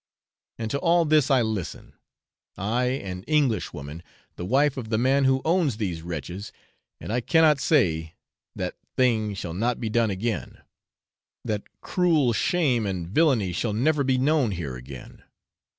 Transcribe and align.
And 0.57 0.71
to 0.71 0.79
all 0.79 1.05
this 1.05 1.29
I 1.29 1.43
listen 1.43 1.93
I, 2.57 2.85
an 2.85 3.21
English 3.27 3.71
woman, 3.71 4.01
the 4.35 4.45
wife 4.45 4.75
of 4.75 4.89
the 4.89 4.97
man 4.97 5.25
who 5.25 5.43
owns 5.45 5.77
these 5.77 6.01
wretches, 6.01 6.51
and 6.99 7.13
I 7.13 7.21
cannot 7.21 7.59
say, 7.59 8.15
'That 8.55 8.73
thing 8.97 9.35
shall 9.35 9.53
not 9.53 9.79
be 9.79 9.91
done 9.91 10.09
again; 10.09 10.57
that 11.45 11.81
cruel 11.81 12.33
shame 12.33 12.87
and 12.87 13.07
villany 13.07 13.51
shall 13.53 13.73
never 13.73 14.03
be 14.03 14.17
known 14.17 14.49
here 14.53 14.75
again.' 14.75 15.21